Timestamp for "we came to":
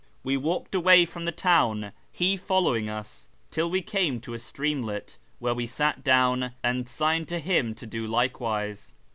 3.69-4.33